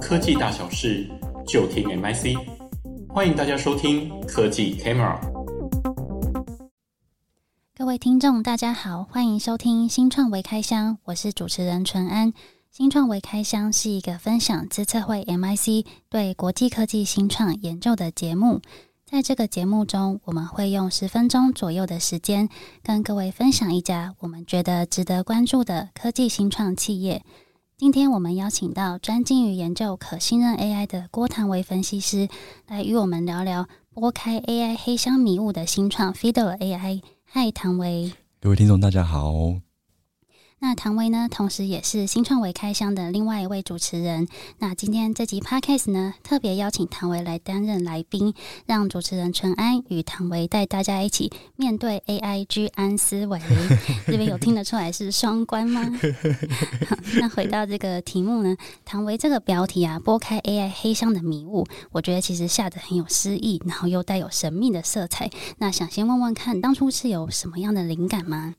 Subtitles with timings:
[0.00, 1.08] 科技大小事，
[1.46, 2.36] 就听 MIC。
[3.08, 5.18] 欢迎大家收听科技 Camera。
[7.76, 12.32] 各位听众，大家好，欢迎收听新创微开箱，我是主持人淳安。
[12.70, 18.60] 新创微开箱是一个分享资策会 MIC 对国际科技新创研究的节目。
[19.04, 22.48] 在这个节目中，我们会用十分钟左右的时间，
[22.82, 27.24] 跟各位分享一家我们觉得值得关注的科技新创企业。
[27.78, 32.28] 今天我们邀请到专精于研究可信任 AI 的郭唐维分析师，
[32.66, 37.00] 来与我们聊聊拨开 AI 黑箱迷雾的新创 Fidor AI。
[37.22, 38.12] 嗨，唐维！
[38.40, 39.32] 各位听众，大家好。
[40.60, 44.26] 那唐维呢，同时也是新创维开箱的另外一位主持人。
[44.58, 48.34] 那今天这集 Podcast 呢，特别邀请唐维来担任来宾，
[48.66, 53.40] 让主持人淳安与唐维带大家一起面对 AI 居安思危。
[54.08, 55.80] 这边有听得出来是双关吗？
[56.90, 65.30] 好，那回到这个题目呢，唐维这个标题啊，拨开 AI 黑箱的迷雾，我觉得其实下得很有诗意，然后又带有神秘的色彩。
[65.58, 68.56] 那想先问问看，当初是有什么样的灵感吗？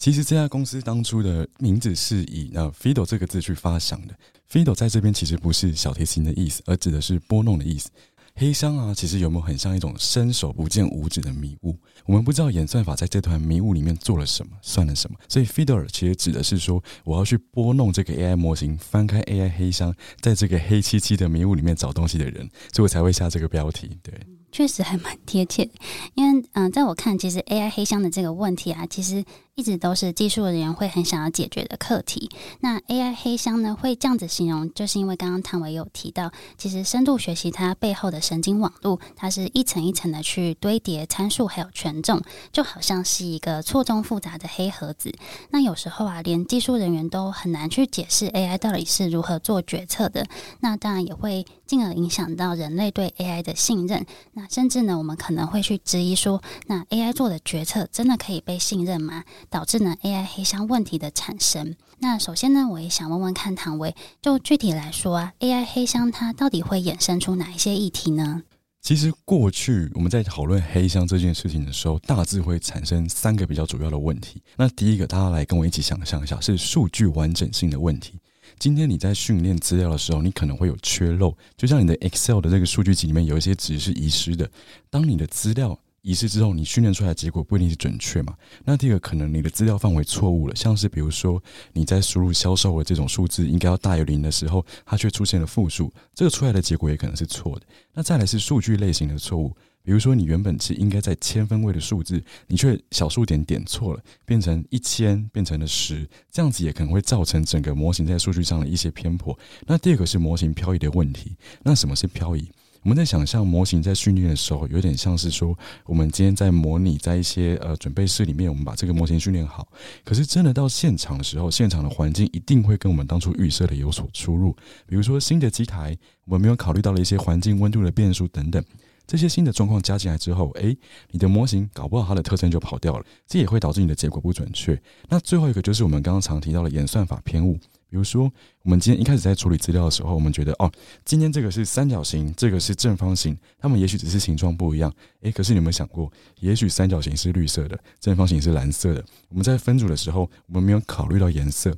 [0.00, 4.14] 其实这家公司当初的名字是以呃 Fido 这个字去发想的。
[4.50, 7.90] Fido 在这边其实不是小提琴的意思，而指的是拨弄的意思。
[8.34, 11.76] 黑箱啊，其实有没有很像一种伸手不见五指的迷雾？
[12.06, 15.18] 我们不知道演算法在这团迷雾里面做了什么，算了什么。
[15.28, 23.98] 所以 Fidor 其实指的是说，我要去拨弄这个 AI 模型，翻开 AI 黑箱，在这个黑漆漆的迷雾里面找东西的人，所以我才会下这个标题。
[24.02, 24.14] 对。
[24.52, 25.70] 确实还蛮贴切，
[26.14, 29.24] 因为嗯、在我看，其实 AI 黑箱的这个问题啊，其实
[29.60, 32.30] 一直都是技术人员会很想要解决的课题。
[32.60, 45.12] 那 AI 黑箱呢，会这样子形容，就是因为刚刚唐维有提到，其实深度学习它背后的神经网络，它是一层一层的去堆叠参数还有权重，就好像是一个错综复杂的黑盒子。
[45.50, 50.26] 那有时候啊，连技术人员都很难去解释 AI 到底是如何做决策的。
[50.60, 54.06] 那当然也会进而影响到人类对 AI 的信任。
[54.32, 59.24] 那甚至呢，我们可能会去质疑说，那 AI 做的决策真的可以被信任吗？
[59.50, 61.76] 导致呢 AI 黑箱问题的产生。
[61.98, 68.44] 那首先呢，我也想问问看唐维，就具体来说啊，AI 黑箱它到底会衍生出哪一些议题呢？
[68.80, 74.40] 其实过去我们在讨论黑箱这件事情的时候，大致会产生三个比较主要的问题。
[74.56, 78.18] 那第一个，大家来跟我一起想象一下，是数据完整性的问题。
[78.58, 84.50] 今天你在训练资料的时候，你可能会有缺漏，就像你的 Excel 的这个数据集里面有一些值是遗失的。
[84.88, 88.34] 当你的资料仪式之后，你训练出来的结果不一定是准确嘛？
[88.64, 97.66] 那第二个可能你的资料范围错误了，像是比如说你在输入销售的这种数字应该要大于零的时候，它却出现了负数，这个出来的结果也可能是错的。
[97.92, 99.54] 那再来是数据类型的错误。
[99.82, 109.36] 比如说，你原本是应该在千分位的数字，你却小数点点错了，变成一千，变成了十，这样子也可能会造成整个模型在数据上的一些偏颇。
[109.66, 111.34] 那第二个是模型漂移的问题。
[111.62, 112.46] 那什么是漂移？
[112.82, 119.68] 我们在想象模型在训练的时候，有点像是说，我们今天在模拟在一些呃准备室里面，我们把这个模型训练好。
[120.02, 124.56] 可是真的到现场的时候，现场的环境一定会跟我们当初预设的有所出入。
[124.86, 128.64] 比如说新的机台，我们没有考虑到了一些环境温度的变数等等。
[129.06, 130.74] 这些新的状况加进来之后，诶，
[131.10, 134.80] 你的模型搞不好它的特征就跑掉了，这也会导致你的结果不准确。
[135.08, 137.58] 那最后一个就是我们刚刚常提到的演算法偏误，
[137.90, 138.30] 比如说
[138.62, 140.70] 我们今天一开始在处理资料的时候，我们觉得哦，
[141.04, 151.74] 今天这个是三角形，这个是正方形，它们也许只是形状不一样，诶，可是你有没有想过，也许三角形是绿色的，正方形是蓝色的，我们在分组的时候，我们没有考虑到颜色。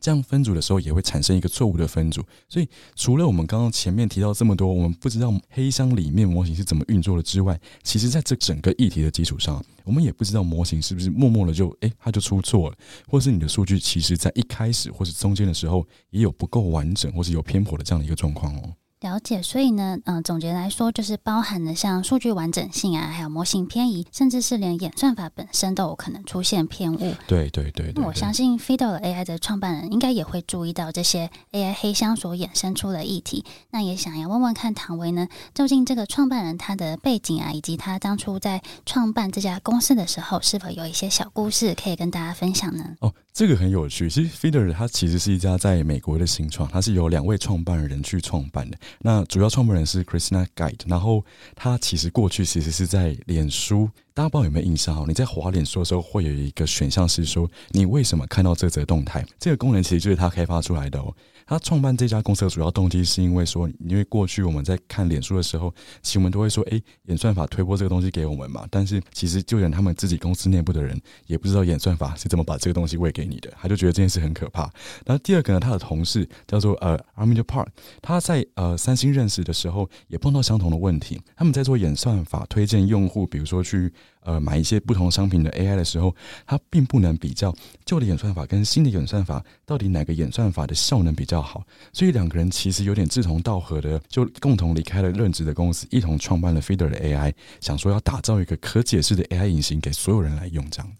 [0.00, 12.76] 这样分组的时候也会产生一个错误的分组，所以除了我们刚刚前面提到这么多，我们不知道黑箱里面模型是怎么运作的之外，其实在这整个议题的基础上，我们也不知道模型是不是默默的就诶，它就出错了，
[13.08, 18.72] 或是你的数据其实在一开始或是中间的时候也有不够完整，或是有偏颇的这样的一个状况哦。
[19.06, 27.14] 了解，所以呢，嗯、呃，总结来说，就是包含了像数据完整性啊，还有模型偏移，甚至是连演算法本身都有可能出现偏误。
[27.28, 27.92] 对对对，对。
[27.94, 33.44] 那我相信 Fidor AI 的创办人应该也会注意到这些 AI 黑箱所衍生出的议题。
[33.70, 42.96] 那也想要问问看唐维呢，究竟这个创办人他的背景啊，以及他当初在创办这家公司的时候，是否有一些小故事可以跟大家分享呢？
[42.98, 44.10] 哦，这个很有趣。
[44.10, 48.76] 其实 Fidor 它其实是一家在美国的新创，它是由两位创办人去创办的。
[49.00, 55.04] 那主要创办人是 Krishna Guide，然后他其实过去其实是在脸书，大家不知道有没有印象哦？
[55.06, 59.24] 你在滑脸书的时候，会有一个选项是说你为什么看到这则动态？
[59.38, 61.14] 这个功能其实就是他开发出来的哦。
[61.46, 65.72] 他创办这家公司的主要动机是因为说，因为过去我们在看脸书的时候，
[66.02, 68.66] 其实我们都会说，哎，演算法推播这个东西给我们嘛。
[68.70, 74.62] 但是其实就连他们自己公司内部的人也不知道演算法是怎么把这个东西喂给你的， 他就觉得这件事很可怕。
[75.04, 77.68] 然后第二个呢，他的同事叫做呃 a r m i d Park，
[78.02, 81.20] 他在呃三星认识的时候也碰到相同的问题。
[81.36, 83.92] 他们在做演算法推荐用户，比如说去。
[84.26, 86.14] 呃，买一些不同商品的 AI 的时候，
[86.44, 100.92] 它并不能比较旧的演算法跟新的演算法到底哪个演算法的效能比较好，所以两个人其实有点志同道合的，就共同离开了任职的公司，一同创办了 Feeder 的 AI，想说要打造一个可解释的 AI 引擎给所有人来用，这样。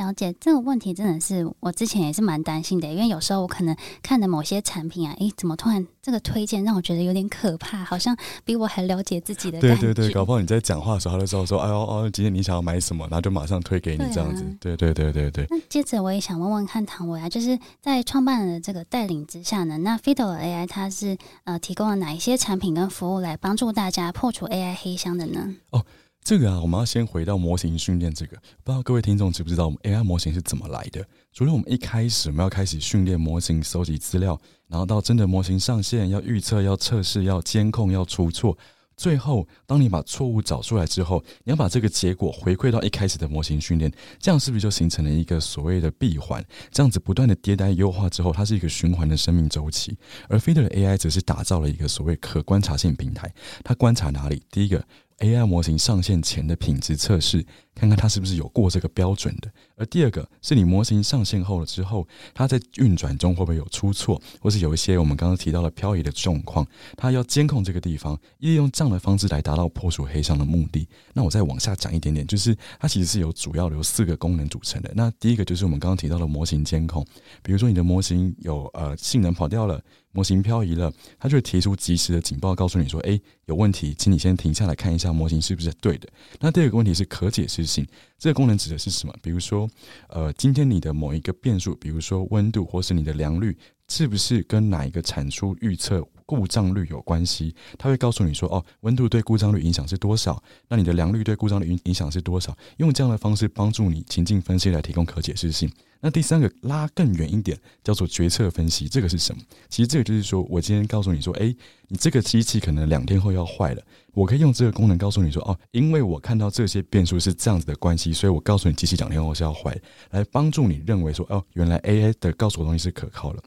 [0.00, 9.60] 了解这个问题真的是我之前也是蛮担心的，因为有时候我可能看的某些产品啊，诶，怎么突然这个推荐让我觉得有点可怕，好像比我还了解自己的。
[9.60, 14.42] 对对对，搞不好你在讲话的时候，他就知道说，哎呦哦，今天你想要买什么，然后就马上推给你这样子。
[14.58, 15.46] 对、啊、对对对对。
[15.50, 25.54] 那接着我也想问问看唐维啊，就是在创办人的这个带领之下呢，那 Fiddle AI 它是呃提供了哪一些产品跟服务来帮助大家破除 AI 黑箱的呢？
[25.70, 25.84] 哦。
[26.22, 31.04] 这个啊，我们要先回到模型训练这个，不知道各位听众知不知道我们 AI 模型是怎么来的？
[31.32, 34.38] 除了我们一开始我们要开始训练模型、搜集资料，
[34.68, 38.56] 然后到真的模型上线，要预测、要测试、要监控、要出错，
[38.96, 43.90] 最后当你把错误找出来之后，你要把这个结果回馈到一开始的模型训练，
[44.20, 46.44] 这样是不是就形成了一个所谓的闭环？
[46.70, 49.96] 这样子不断的迭代优化之后，它是一个循环的生命周期。
[50.28, 53.32] 而 Feeder 的 AI 则是打造了一个所谓可观察性平台，
[53.64, 54.42] 它观察哪里？
[54.50, 54.84] 第一个。
[55.20, 57.44] AI 模型上线前的品质测试，
[57.80, 59.50] 看看它是不是有过这个标准的。
[59.74, 70.86] 而第二个是你模型上线后了之后，它在运转中会不会有出错，或是有一些我们刚刚提到的漂移的状况，它要监控这个地方，利用这样的方式来达到破除黑箱的目的。
[71.14, 74.92] 那我再往下讲一点点，就是它其实是有主要的有四个功能组成的。
[74.94, 77.02] 那第一个就是我们刚刚提到的模型监控，
[77.42, 79.80] 比如说你的模型有呃性能跑掉了。
[80.12, 86.08] 模型漂移了，它就会提出及时的警报，告诉你说：“诶，有问题，请你先停下来看一下模型是不是对的。”
[86.40, 87.86] 那第二个问题是可解释性，
[88.18, 89.14] 这个功能指的是什么？
[89.22, 89.70] 比如说，
[90.08, 93.56] 呃，今天你的某一个变数，比如说温度或是你的良率，
[93.88, 97.52] 是不是跟哪一个产出预测故障率有关系？
[97.76, 100.40] 它会告诉你说：“哦，温度对故障率影响是多少？
[100.68, 105.68] 那你的良率对故障率影影响是多少？”用这样的方式帮助你情境分析来提供可解释性。
[106.00, 109.42] 那第三个拉更远一点，叫做决策分析，这个是什么？
[109.68, 111.54] 其实这个就是说，我今天告诉你说，诶，
[111.88, 113.82] 你这个机器可能两天后要坏了，
[114.14, 119.76] 我可以用这个功能告诉你说，哦，因为我看到这些变数是这样子的关系，所以我告诉你机器两天后是要坏，
[120.10, 123.42] 来帮助你认为说，哦，原来 AI 的告诉我东西是可靠的。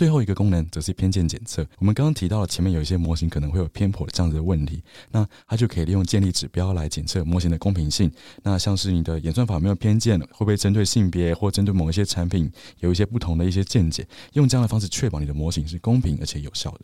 [0.00, 1.60] 最后一个功能则是偏见检测。
[1.78, 8.10] 我们刚刚提到了前面有一些模型可能会有偏颇这样子的问题，那它就可以利用建立指标来检测模型的公平性。
[8.42, 16.80] 那像是你的演算法没有偏见，会不会针对性别或针对某一些产品有一些不同的一些见解，用这样的方式确保你的模型是公平而且有效的。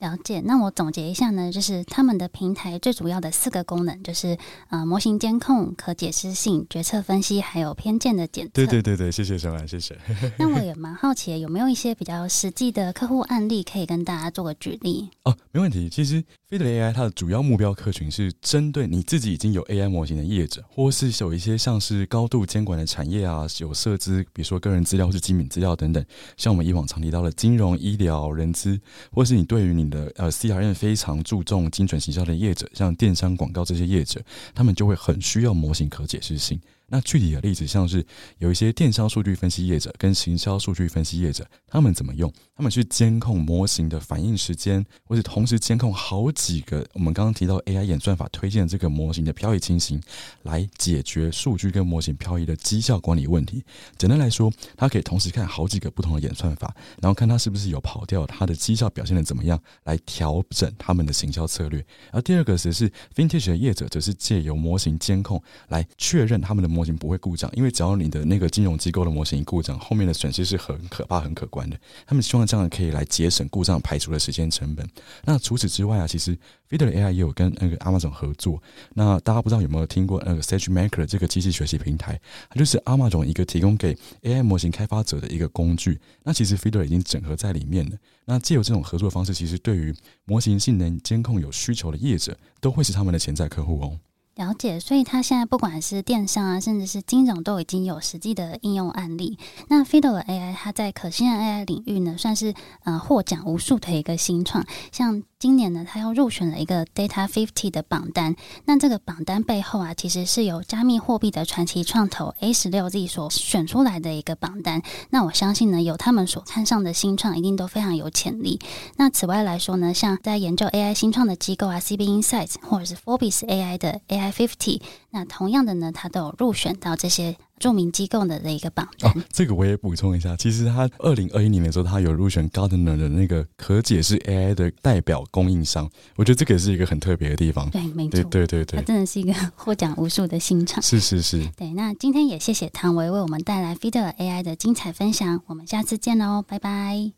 [0.00, 4.36] 了解，那我总结一下呢，就是他们的平台最主要的四个功能，就是
[4.70, 8.50] 呃模型监控、可解释性、决策分析，还有偏见的检测。
[8.54, 9.94] 对对对对，谢谢小兰，谢谢。
[10.38, 15.10] 那我也蛮好奇，有没有一些比较实际的客户案例可以跟大家做个举例？
[15.24, 15.90] 哦，没问题。
[15.90, 26.02] 其实 Feeder AI 它的主要目标客群是针对你自己已经有 AI 模型的业者，或是有一些像是高度监管的产业啊，有涉资，比如说个人资料或是机密资料等等，
[26.38, 28.80] 像我们以往常提到的金融、医疗、人资，
[29.12, 34.22] 或是你对于你的呃，CRM 非常注重精准行销的业者，像电商广告这些业者，
[34.54, 36.58] 他们就会很需要模型可解释性。
[36.90, 38.04] 那具体的例子，像是
[38.38, 42.30] 有一些电商数据分析业者跟行销数据分析业者，他们怎么用？
[42.56, 50.02] 他们去监控模型的反应时间，或是同时监控好几个我们刚刚提到 AI 演算法推荐这个模型的漂移情形，
[50.42, 53.64] 来解决数据跟模型漂移的绩效管理问题。
[53.96, 61.82] 简单来说，它可以同时看好几个不同的演算法，然后看它是不是有跑掉，它的绩效表现的怎么样，来调整他们的行销策略。
[62.10, 66.79] 而第二个则是 Vintage 的业者，则是借由模型监控来确认他们的模。
[66.80, 71.78] 模型不会故障，因为只要你的那个金融机构的模型一故障，后面的损失是很可怕、很可观的。
[72.06, 74.88] 他们希望这样可以来节省故障排除的时间成本。
[75.26, 76.34] 那除此之外啊，其实
[76.70, 78.62] Feder AI 也有跟那个 Amazon 合作。
[78.94, 82.18] 那大家不知道有没有听过那个 SageMaker 这个机器学习平台？
[82.48, 86.00] 它就是 Amazon 一个提供给 AI 模型开发者的一个工具。
[86.22, 87.96] 那其实 Feeder 已经整合在里面了。
[88.24, 89.94] 那借由这种合作方式，其实对于
[90.24, 93.98] 模型性能监控有需求的业者，都会是他们的潜在客户哦。
[94.36, 99.38] 了解，所以它现在不管是电商啊，甚至是金融，都已经有实际的应用案例。
[99.68, 104.64] 那 Feeder 的 AI，它在可信任 AI 领域呢，算是呃获奖无数的一个新创。
[104.92, 108.36] 像今年呢，他又入选了一个 Data Fifty 的榜单。
[108.66, 114.82] 那这个榜单背后啊，其实是由加密货币的传奇创投 A 十六 Z 所选出来的一个榜单。
[115.08, 118.60] 那我相信呢，有他们所看上的新创，一定都非常有潜力。
[118.98, 127.38] 那此外来说呢，像在研究 AI 新创的机构啊，CB Insights 或者是 Forbes AI 的 AI Fifty，那同样的呢，它都有入选到这些。
[127.60, 129.12] 著名机构的的一个榜单。
[129.12, 137.70] 哦，这个我也补充一下，其实他二零二一年的时候，他有入选 Gartner 的那个可解释 AI 的代表供应商，我觉得这个也是一个很特别的地方。
[137.70, 140.82] 对，没错，对对对真的是一个 获奖无数的新创。
[140.82, 141.46] 是是是。
[141.56, 147.12] 对，那今天也谢谢唐维为我们带来 Fidela AI 的精彩分享，我们下次见喽，拜拜。